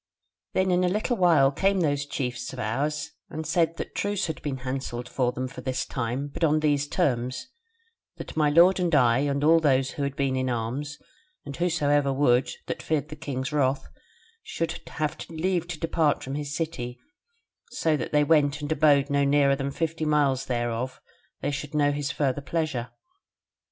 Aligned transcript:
"Then 0.55 0.71
in 0.71 0.83
a 0.83 0.89
little 0.89 1.15
while 1.15 1.51
came 1.51 1.81
those 1.81 2.07
chiefs 2.07 2.51
of 2.53 2.57
ours 2.57 3.11
and 3.29 3.45
said 3.45 3.77
that 3.77 3.93
truce 3.93 4.25
had 4.25 4.41
been 4.41 4.61
hanselled 4.65 5.09
them 5.35 5.47
for 5.47 5.61
this 5.61 5.85
time, 5.85 6.27
but 6.27 6.43
on 6.43 6.59
these 6.59 6.87
terms, 6.87 7.45
that 8.15 8.35
my 8.35 8.49
lord 8.49 8.79
and 8.79 8.95
I 8.95 9.19
and 9.19 9.43
all 9.43 9.59
those 9.59 9.91
who 9.91 10.01
had 10.01 10.15
been 10.15 10.35
in 10.35 10.49
arms, 10.49 10.97
and 11.45 11.55
whosoever 11.55 12.11
would, 12.11 12.49
that 12.65 12.81
feared 12.81 13.09
the 13.09 13.15
king's 13.15 13.51
wrath, 13.53 13.89
should 14.41 14.71
have 14.89 15.17
leave 15.29 15.67
to 15.67 15.79
depart 15.79 16.23
from 16.23 16.33
his 16.33 16.55
city 16.57 16.97
so 17.69 17.95
that 17.95 18.11
they 18.11 18.23
went 18.23 18.59
and 18.61 18.71
abode 18.71 19.07
no 19.11 19.23
nearer 19.23 19.55
than 19.55 19.69
fifty 19.69 20.03
miles 20.05 20.45
thereof 20.47 20.93
till 20.93 21.01
they 21.47 21.51
should 21.51 21.75
know 21.75 21.91
his 21.91 22.09
further 22.09 22.41
pleasure. 22.41 22.89